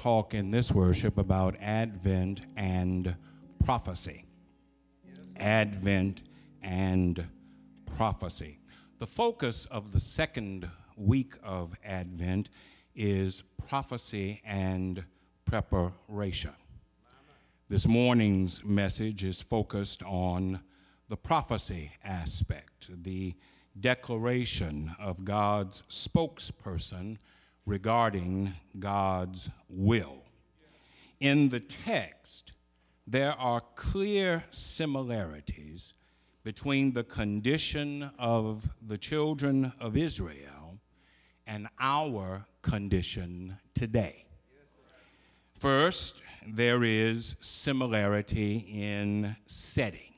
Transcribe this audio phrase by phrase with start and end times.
[0.00, 3.14] Talk in this worship about Advent and
[3.62, 4.24] prophecy.
[5.36, 6.22] Advent
[6.62, 7.26] and
[7.98, 8.58] prophecy.
[8.98, 12.48] The focus of the second week of Advent
[12.94, 15.04] is prophecy and
[15.44, 16.54] preparation.
[17.68, 20.60] This morning's message is focused on
[21.08, 23.34] the prophecy aspect, the
[23.78, 27.18] declaration of God's spokesperson
[27.66, 30.24] regarding God's will.
[31.20, 32.52] In the text,
[33.06, 35.94] there are clear similarities
[36.42, 40.78] between the condition of the children of Israel
[41.46, 44.24] and our condition today.
[45.58, 50.14] First, there is similarity in setting.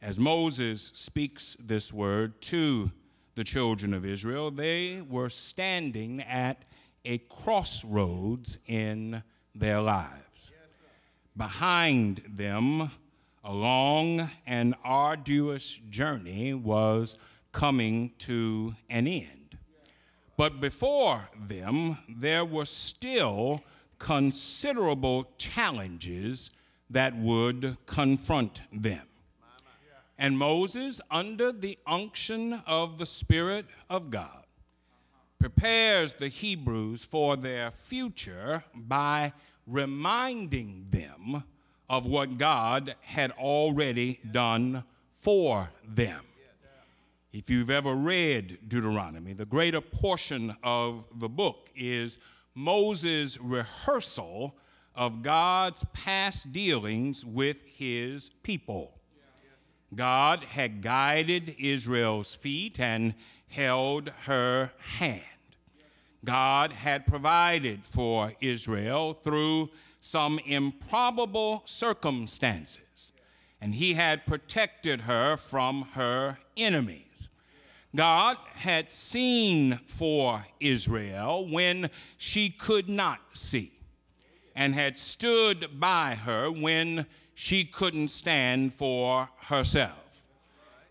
[0.00, 2.90] As Moses speaks this word to
[3.34, 6.64] the children of Israel, they were standing at
[7.04, 9.22] a crossroads in
[9.54, 10.50] their lives.
[11.36, 12.90] Behind them,
[13.44, 17.16] a long and arduous journey was
[17.52, 19.58] coming to an end.
[20.36, 23.62] But before them, there were still
[23.98, 26.50] considerable challenges
[26.90, 29.06] that would confront them.
[30.22, 34.44] And Moses, under the unction of the Spirit of God,
[35.40, 39.32] prepares the Hebrews for their future by
[39.66, 41.42] reminding them
[41.90, 46.22] of what God had already done for them.
[47.32, 52.18] If you've ever read Deuteronomy, the greater portion of the book is
[52.54, 54.54] Moses' rehearsal
[54.94, 59.00] of God's past dealings with his people.
[59.94, 63.14] God had guided Israel's feet and
[63.48, 65.22] held her hand.
[66.24, 69.70] God had provided for Israel through
[70.00, 73.12] some improbable circumstances,
[73.60, 77.28] and he had protected her from her enemies.
[77.94, 83.72] God had seen for Israel when she could not see,
[84.54, 90.24] and had stood by her when she couldn't stand for herself.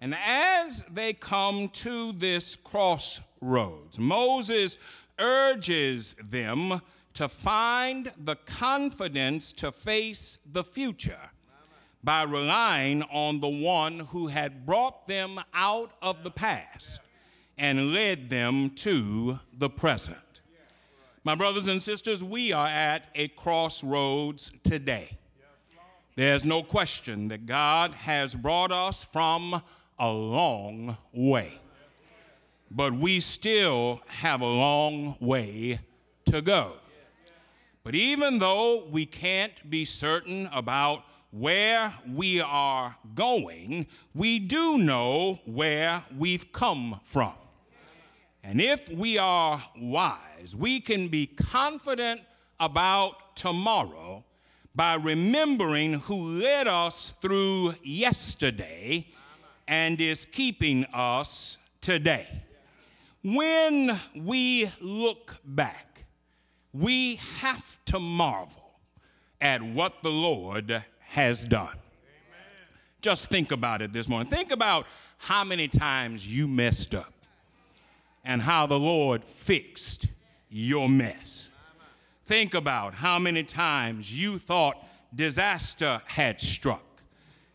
[0.02, 4.78] And as they come to this crossroads, Moses
[5.20, 6.82] urges them
[7.14, 11.30] to find the confidence to face the future
[12.04, 17.00] by relying on the one who had brought them out of the past
[17.58, 20.18] and led them to the present.
[21.24, 25.20] My brothers and sisters, we are at a crossroads today.
[26.16, 29.62] There's no question that God has brought us from
[29.98, 31.54] a long way.
[32.70, 35.80] But we still have a long way
[36.26, 36.74] to go.
[37.84, 45.40] But even though we can't be certain about where we are going, we do know
[45.46, 47.34] where we've come from.
[48.44, 52.22] And if we are wise, we can be confident
[52.60, 54.26] about tomorrow
[54.74, 59.08] by remembering who led us through yesterday
[59.68, 62.44] and is keeping us today.
[63.24, 66.06] When we look back,
[66.74, 68.72] we have to marvel
[69.40, 71.68] at what the Lord has done.
[71.68, 71.78] Amen.
[73.02, 74.30] Just think about it this morning.
[74.30, 74.88] Think about
[75.18, 77.14] how many times you messed up
[78.24, 80.08] and how the Lord fixed
[80.50, 81.51] your mess.
[82.32, 84.78] Think about how many times you thought
[85.14, 87.04] disaster had struck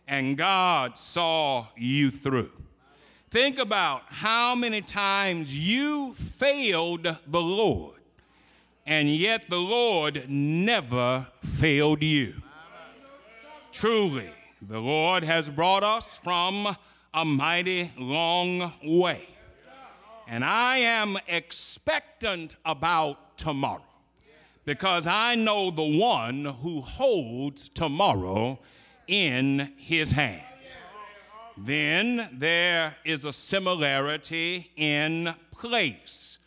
[0.07, 2.53] and God saw you through.
[3.31, 8.03] Think about how many times you failed the Lord,
[8.85, 12.35] and yet the Lord never failed you.
[13.73, 14.29] Truly,
[14.61, 16.77] the Lord has brought us from
[17.15, 19.27] a mighty long way.
[20.29, 23.81] And I am expectant about tomorrow
[24.67, 28.59] because I know the one who holds tomorrow
[29.07, 30.43] in his hands.
[31.57, 36.39] Then there is a similarity in place.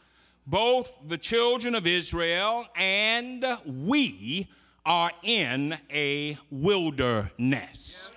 [0.46, 4.50] Both the children of Israel and we
[4.86, 8.12] are in a wilderness.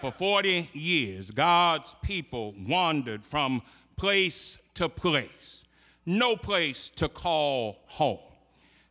[0.00, 3.62] For 40 years, God's people wandered from
[3.96, 5.64] place to place,
[6.06, 8.27] no place to call home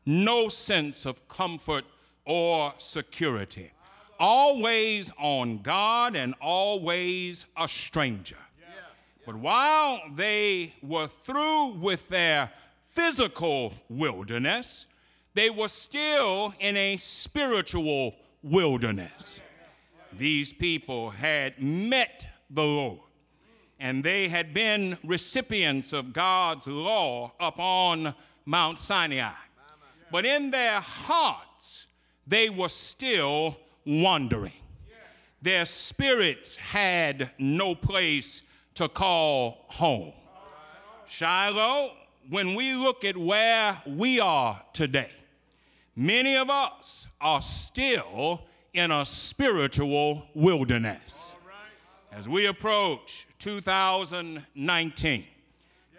[0.08, 1.84] no sense of comfort
[2.26, 3.72] or security.
[4.20, 8.38] Always on God and always a stranger.
[9.26, 12.50] But while they were through with their
[12.88, 14.86] physical wilderness,
[15.34, 19.42] they were still in a spiritual wilderness.
[20.14, 23.02] These people had met the Lord
[23.80, 29.34] and they had been recipients of God's law upon Mount Sinai.
[30.12, 31.88] But in their hearts,
[32.26, 34.54] they were still wandering.
[35.42, 38.42] Their spirits had no place
[38.76, 40.14] to call home.
[41.06, 41.92] Shiloh,
[42.30, 45.12] when we look at where we are today,
[45.96, 48.42] many of us are still
[48.74, 51.34] in a spiritual wilderness.
[52.12, 55.26] As we approach 2019,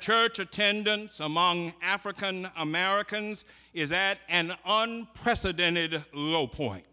[0.01, 3.45] church attendance among African Americans
[3.79, 6.85] is at an unprecedented low point.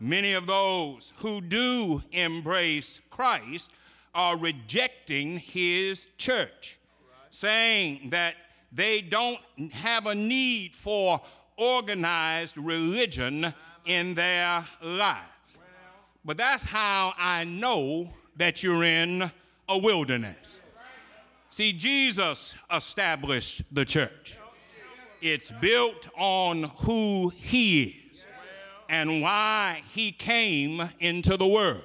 [0.00, 3.70] Many of those who do embrace Christ
[4.14, 6.78] are rejecting his church,
[7.30, 8.34] saying that
[8.72, 9.40] they don't
[9.72, 11.20] have a need for
[11.58, 13.52] organized religion
[13.84, 15.58] in their lives.
[16.24, 19.30] But that's how I know that you're in
[19.68, 20.58] a wilderness.
[21.50, 24.37] See, Jesus established the church.
[25.20, 27.82] It's built on who he
[28.12, 28.26] is
[28.88, 31.82] and why he came into the world.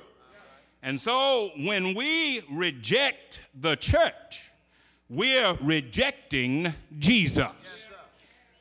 [0.82, 4.52] And so when we reject the church,
[5.10, 7.88] we're rejecting Jesus.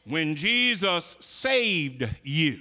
[0.05, 2.59] When Jesus saved you,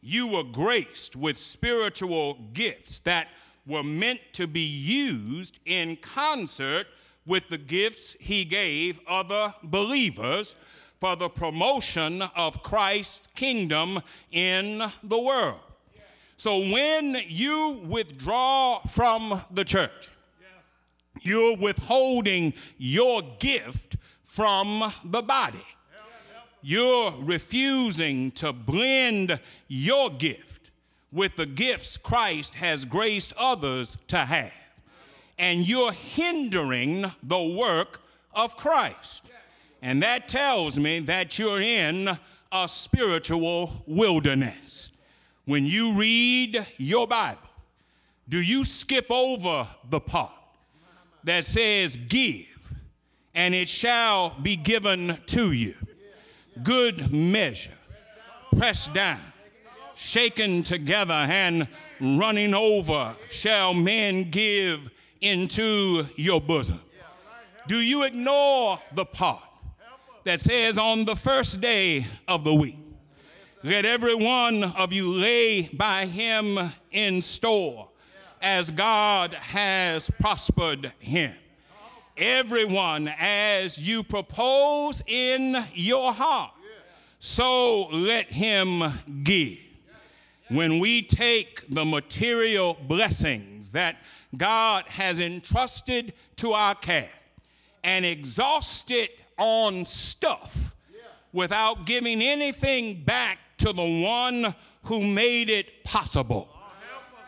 [0.00, 3.28] you were graced with spiritual gifts that
[3.66, 6.86] were meant to be used in concert
[7.24, 10.56] with the gifts he gave other believers
[11.02, 13.98] for the promotion of Christ's kingdom
[14.30, 15.58] in the world.
[16.36, 20.10] So when you withdraw from the church,
[21.20, 25.66] you're withholding your gift from the body.
[26.62, 30.70] You're refusing to blend your gift
[31.10, 34.52] with the gifts Christ has graced others to have.
[35.36, 39.22] And you're hindering the work of Christ.
[39.82, 42.08] And that tells me that you're in
[42.52, 44.90] a spiritual wilderness.
[45.44, 47.40] When you read your Bible,
[48.28, 50.30] do you skip over the part
[51.24, 52.72] that says, Give,
[53.34, 55.74] and it shall be given to you?
[56.62, 57.72] Good measure,
[58.56, 59.20] pressed down,
[59.96, 61.66] shaken together, and
[62.00, 64.88] running over, shall men give
[65.20, 66.80] into your bosom.
[67.66, 69.42] Do you ignore the part
[70.24, 72.78] that says, On the first day of the week,
[73.62, 76.58] let every one of you lay by him
[76.90, 77.88] in store
[78.40, 81.32] as God has prospered him.
[82.16, 86.52] Everyone, as you propose in your heart,
[87.18, 88.82] so let him
[89.22, 89.58] give.
[90.48, 93.96] When we take the material blessings that
[94.36, 97.12] God has entrusted to our care
[97.84, 100.74] and exhaust it on stuff
[101.32, 106.48] without giving anything back to the one who made it possible.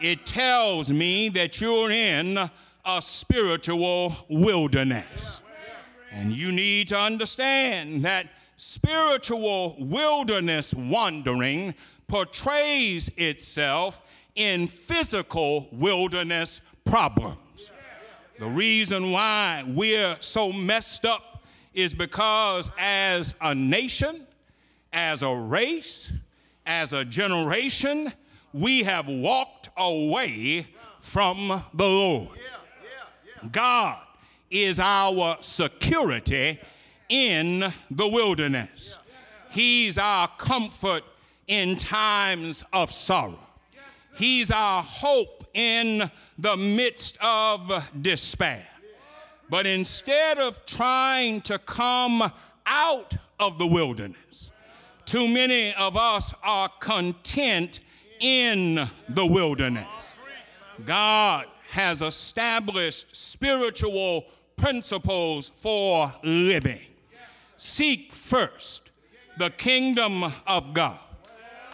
[0.00, 2.38] It tells me that you're in
[2.84, 5.40] a spiritual wilderness.
[6.12, 11.74] And you need to understand that spiritual wilderness wandering
[12.06, 14.00] portrays itself
[14.36, 17.70] in physical wilderness problems.
[18.38, 21.33] The reason why we're so messed up
[21.74, 24.26] is because as a nation,
[24.92, 26.10] as a race,
[26.64, 28.12] as a generation,
[28.52, 30.66] we have walked away
[31.00, 32.28] from the Lord.
[33.52, 33.98] God
[34.50, 36.58] is our security
[37.08, 38.96] in the wilderness.
[39.50, 41.02] He's our comfort
[41.46, 43.38] in times of sorrow.
[44.16, 48.66] He's our hope in the midst of despair.
[49.48, 52.30] But instead of trying to come
[52.66, 54.50] out of the wilderness,
[55.04, 57.80] too many of us are content
[58.20, 60.14] in the wilderness.
[60.86, 64.24] God has established spiritual
[64.56, 66.86] principles for living.
[67.56, 68.90] Seek first
[69.38, 70.98] the kingdom of God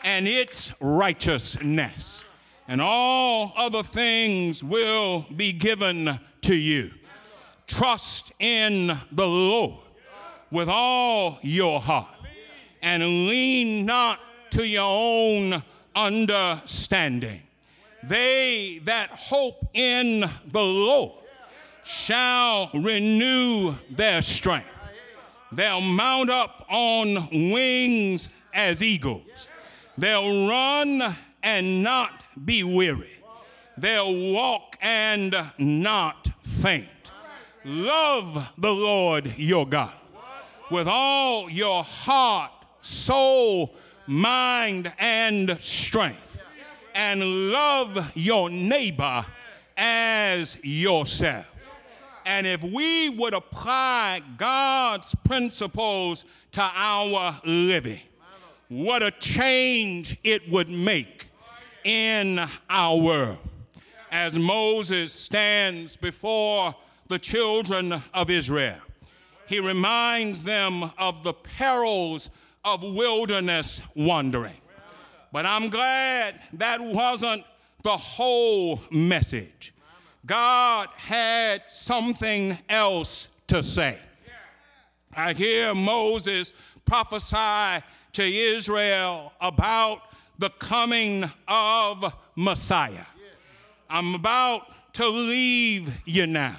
[0.02, 2.24] and its righteousness,
[2.66, 6.90] and all other things will be given to you.
[7.70, 9.78] Trust in the Lord
[10.50, 12.08] with all your heart
[12.82, 14.18] and lean not
[14.50, 15.62] to your own
[15.94, 17.40] understanding.
[18.02, 21.22] They that hope in the Lord
[21.84, 24.90] shall renew their strength.
[25.52, 29.46] They'll mount up on wings as eagles.
[29.96, 33.22] They'll run and not be weary.
[33.78, 36.88] They'll walk and not faint.
[37.64, 39.92] Love the Lord your God
[40.70, 43.74] with all your heart, soul,
[44.06, 46.42] mind, and strength.
[46.94, 49.24] And love your neighbor
[49.76, 51.72] as yourself.
[52.24, 58.00] And if we would apply God's principles to our living,
[58.68, 61.26] what a change it would make
[61.84, 63.38] in our world.
[64.10, 66.74] As Moses stands before
[67.10, 68.78] the children of Israel,
[69.46, 72.30] he reminds them of the perils
[72.64, 74.56] of wilderness wandering.
[75.32, 77.44] But I'm glad that wasn't
[77.82, 79.74] the whole message.
[80.24, 83.98] God had something else to say.
[85.12, 86.52] I hear Moses
[86.84, 90.02] prophesy to Israel about
[90.38, 93.06] the coming of Messiah.
[93.88, 96.56] I'm about to leave you now.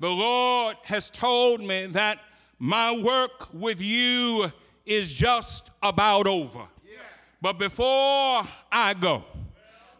[0.00, 2.18] The Lord has told me that
[2.58, 4.50] my work with you
[4.86, 6.66] is just about over.
[7.42, 9.24] But before I go,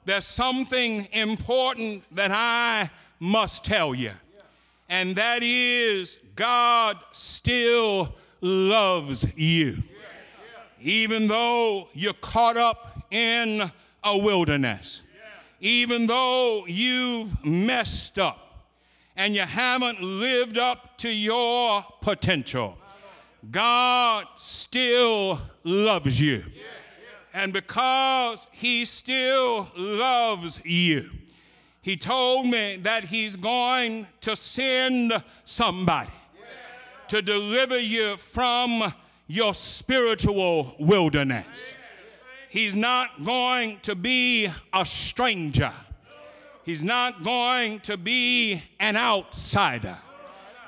[0.06, 4.12] there's something important that I must tell you.
[4.88, 9.74] And that is God still loves you.
[10.80, 13.70] Even though you're caught up in
[14.02, 15.02] a wilderness,
[15.60, 18.49] even though you've messed up
[19.20, 22.78] and you haven't lived up to your potential,
[23.50, 26.42] God still loves you.
[27.35, 31.11] And because He still loves you,
[31.83, 35.12] He told me that He's going to send
[35.44, 36.11] somebody
[37.09, 38.90] to deliver you from
[39.26, 41.74] your spiritual wilderness.
[42.48, 45.72] He's not going to be a stranger.
[46.70, 49.98] He's not going to be an outsider,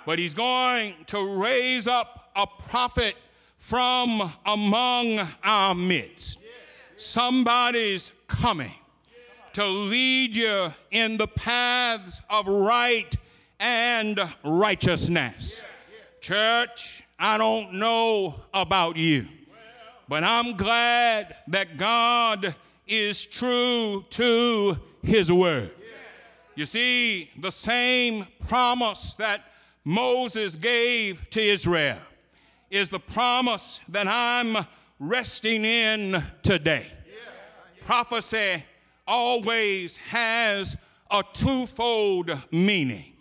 [0.05, 3.15] but he's going to raise up a prophet
[3.59, 6.41] from among our midst.
[6.97, 8.75] Somebody's coming
[9.53, 13.17] to lead you in the paths of right
[13.61, 15.62] and righteousness.
[16.21, 19.29] Church, I don't know about you,
[20.09, 22.57] but I'm glad that God
[22.88, 25.71] is true to his word.
[26.55, 29.43] You see, the same promise that
[29.85, 31.99] Moses gave to Israel
[32.71, 34.67] is the promise that I'm
[34.99, 36.87] resting in today.
[37.81, 38.65] Prophecy
[39.07, 40.77] always has
[41.11, 43.12] a twofold meaning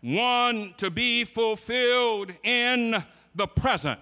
[0.00, 2.96] one to be fulfilled in
[3.34, 4.00] the present,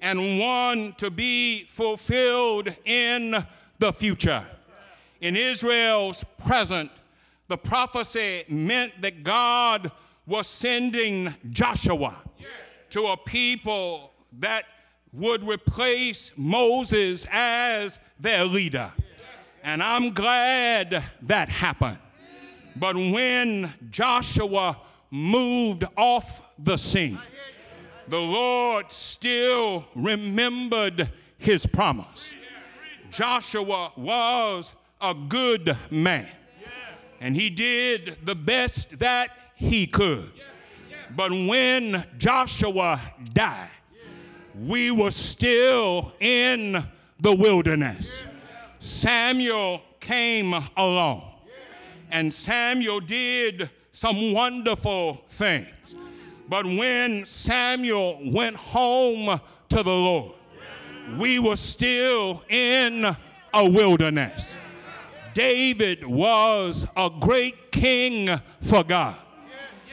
[0.00, 3.44] and one to be fulfilled in
[3.78, 4.44] the future.
[5.20, 6.90] In Israel's present,
[7.52, 9.92] the prophecy meant that God
[10.26, 12.16] was sending Joshua
[12.88, 14.64] to a people that
[15.12, 18.90] would replace Moses as their leader.
[19.62, 21.98] And I'm glad that happened.
[22.74, 24.78] But when Joshua
[25.10, 27.18] moved off the scene,
[28.08, 32.34] the Lord still remembered his promise.
[33.10, 36.26] Joshua was a good man,
[37.22, 40.28] and he did the best that he could.
[41.14, 43.00] But when Joshua
[43.32, 43.70] died,
[44.58, 46.84] we were still in
[47.20, 48.24] the wilderness.
[48.80, 51.22] Samuel came along,
[52.10, 55.94] and Samuel did some wonderful things.
[56.48, 60.34] But when Samuel went home to the Lord,
[61.18, 63.16] we were still in
[63.54, 64.56] a wilderness.
[65.34, 68.28] David was a great king
[68.60, 69.16] for God.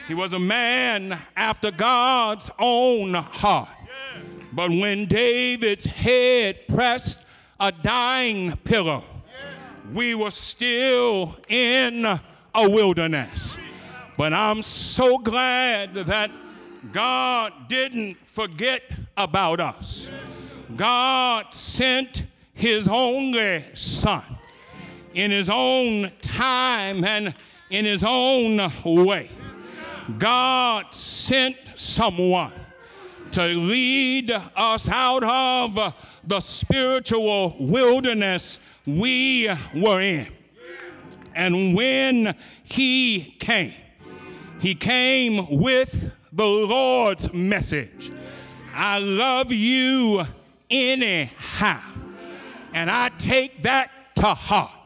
[0.08, 3.68] He was a man after God's own heart.
[4.52, 7.24] But when David's head pressed
[7.60, 9.04] a dying pillow,
[9.92, 13.56] we were still in a wilderness.
[14.16, 16.30] But I'm so glad that
[16.92, 18.82] God didn't forget
[19.16, 20.08] about us.
[20.76, 24.22] God sent his only son
[25.14, 27.34] in his own time and
[27.70, 29.30] in his own way.
[30.18, 32.52] God sent someone
[33.32, 35.94] to lead us out of
[36.24, 40.26] the spiritual wilderness we were in.
[41.34, 43.72] And when he came,
[44.60, 48.12] he came with the Lord's message
[48.72, 50.22] I love you
[50.70, 51.80] anyhow.
[52.72, 54.79] And I take that to heart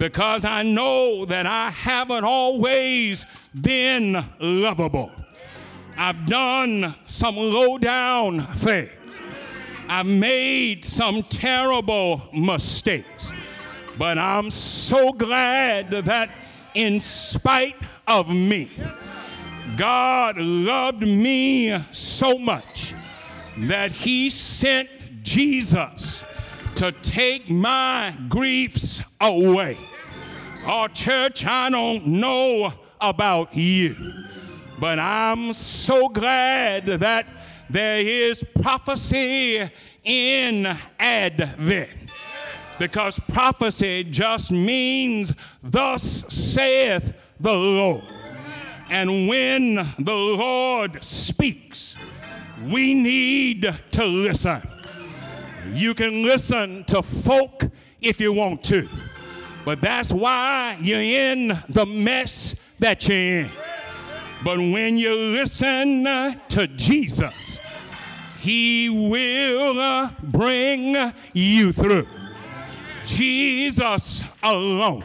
[0.00, 3.26] because I know that I haven't always
[3.60, 5.12] been lovable.
[5.94, 9.20] I've done some low down things.
[9.86, 13.30] I've made some terrible mistakes.
[13.98, 16.30] But I'm so glad that
[16.72, 17.76] in spite
[18.08, 18.70] of me,
[19.76, 22.94] God loved me so much
[23.66, 24.88] that He sent
[25.22, 26.24] Jesus
[26.76, 29.76] to take my griefs away.
[30.66, 33.96] Oh, church, I don't know about you,
[34.78, 37.26] but I'm so glad that
[37.70, 39.70] there is prophecy
[40.04, 42.12] in Advent.
[42.78, 48.04] Because prophecy just means, Thus saith the Lord.
[48.90, 51.96] And when the Lord speaks,
[52.68, 54.60] we need to listen.
[55.72, 57.64] You can listen to folk
[58.00, 58.88] if you want to,
[59.64, 63.50] but that's why you're in the mess that you're in.
[64.42, 67.60] But when you listen uh, to Jesus,
[68.38, 72.08] He will uh, bring you through.
[73.04, 75.04] Jesus alone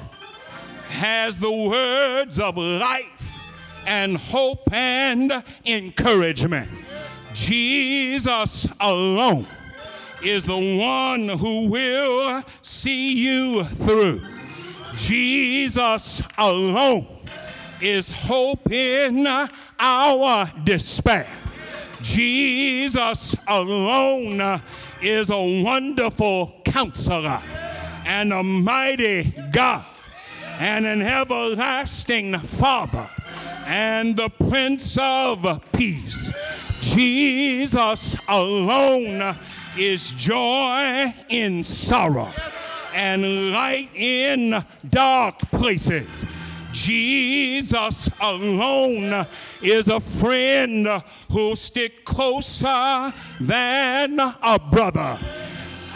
[0.89, 3.37] has the words of life
[3.85, 6.69] and hope and encouragement.
[7.33, 9.45] Jesus alone
[10.23, 14.21] is the one who will see you through.
[14.97, 17.07] Jesus alone
[17.81, 19.27] is hope in
[19.79, 21.27] our despair.
[22.01, 24.61] Jesus alone
[25.01, 27.41] is a wonderful counselor
[28.05, 29.85] and a mighty God
[30.59, 33.09] and an everlasting Father
[33.65, 36.31] and the Prince of Peace.
[36.81, 39.35] Jesus alone
[39.77, 42.31] is joy in sorrow
[42.95, 46.25] and light in dark places.
[46.71, 49.25] Jesus alone
[49.61, 50.87] is a friend
[51.31, 55.19] who'll stick closer than a brother.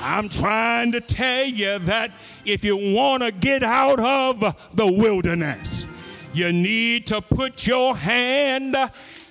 [0.01, 2.11] I'm trying to tell you that
[2.45, 4.39] if you want to get out of
[4.73, 5.85] the wilderness,
[6.33, 8.75] you need to put your hand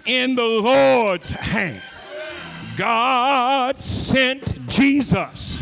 [0.07, 1.83] in the Lord's hand.
[2.76, 5.58] God sent Jesus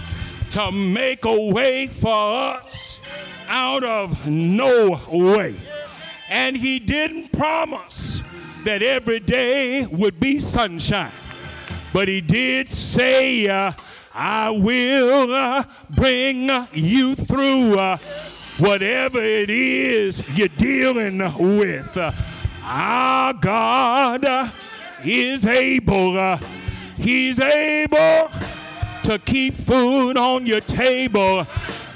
[0.57, 2.99] to make a way for us
[3.47, 5.55] out of no way.
[6.31, 8.23] And He didn't promise
[8.65, 11.13] that every day would be sunshine,
[11.93, 13.73] but He did say, uh,
[14.15, 17.99] I will uh, bring you through uh,
[18.57, 21.19] whatever it is you're dealing
[21.59, 21.95] with.
[21.95, 22.13] Uh,
[22.63, 24.25] our God
[25.05, 26.39] is able,
[26.97, 28.31] He's able
[29.07, 31.47] to keep food on your table,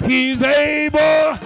[0.05, 1.37] He's able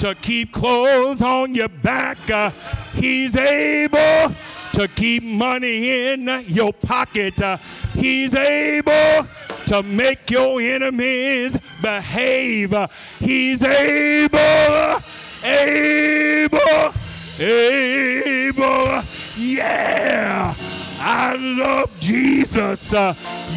[0.00, 2.50] to keep clothes on your back, uh,
[2.94, 4.34] He's able
[4.72, 7.40] to keep money in your pocket.
[7.40, 7.58] Uh,
[7.94, 9.26] he's able
[9.66, 12.72] to make your enemies behave.
[12.72, 12.86] Uh,
[13.18, 15.02] he's able,
[15.44, 16.94] able,
[17.38, 19.02] able.
[19.36, 20.54] Yeah.
[21.00, 22.92] I love Jesus.
[22.92, 23.14] Uh,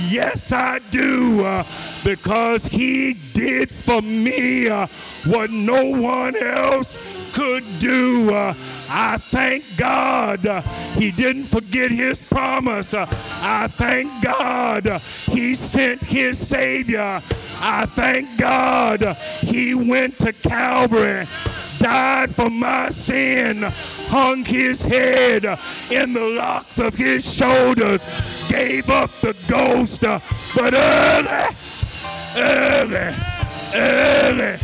[0.09, 1.43] yes, I do.
[1.43, 1.63] Uh,
[2.03, 4.87] because he did for me uh,
[5.25, 6.97] what no one else
[7.33, 8.33] could do.
[8.33, 8.53] Uh,
[8.89, 10.61] I thank God uh,
[10.97, 12.93] he didn't forget his promise.
[12.93, 13.07] Uh,
[13.41, 14.85] I thank God
[15.31, 17.21] he sent his Savior.
[17.59, 19.01] I thank God
[19.41, 21.25] he went to Calvary
[21.83, 23.61] died for my sin,
[24.07, 25.43] hung his head
[25.91, 28.01] in the locks of his shoulders,
[28.49, 31.55] gave up the ghost, but early,
[32.37, 33.13] early,
[33.75, 34.57] early,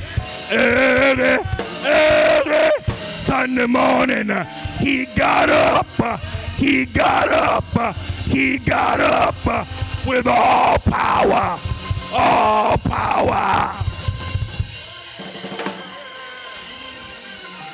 [0.54, 1.46] early,
[1.86, 4.32] early, Sunday morning,
[4.78, 6.22] he got up,
[6.56, 7.96] he got up,
[8.28, 9.68] he got up
[10.08, 11.60] with all power,
[12.14, 13.89] all power.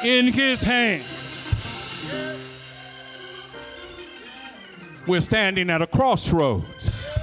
[0.06, 1.04] In his hands.
[5.08, 7.18] We're standing at a crossroads.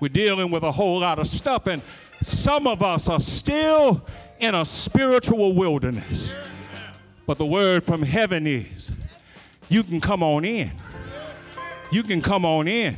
[0.00, 1.82] We're dealing with a whole lot of stuff, and
[2.22, 4.02] some of us are still
[4.40, 6.34] in a spiritual wilderness.
[7.26, 8.90] But the word from heaven is
[9.68, 10.72] you can come on in.
[11.92, 12.96] You can come on in.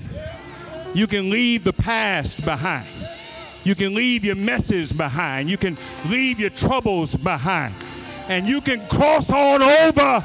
[0.95, 2.87] You can leave the past behind.
[3.65, 5.51] You can leave your messes behind.
[5.51, 7.75] You can leave your troubles behind
[8.29, 10.25] and you can cross on over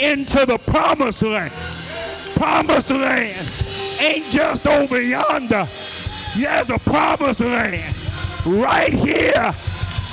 [0.00, 1.52] into the promised land.
[2.34, 3.48] Promised land
[4.00, 5.66] ain't just over yonder.
[6.36, 7.94] There's a promised land
[8.46, 9.52] right here.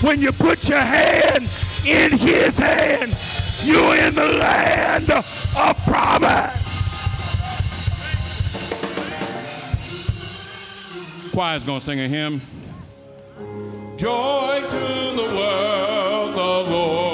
[0.02, 1.50] When you put your hand
[1.86, 3.16] in his hand,
[3.64, 6.68] you're in the land of promise.
[11.32, 12.42] Choir's gonna sing a hymn.
[13.98, 17.07] Joy to the world, the Lord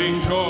[0.00, 0.49] sounding joy,